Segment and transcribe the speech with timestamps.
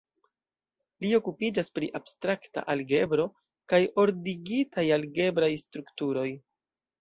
[1.03, 3.27] Li okupiĝas pri abstrakta algebro
[3.75, 6.27] kaj ordigitaj algebraj strukturoj.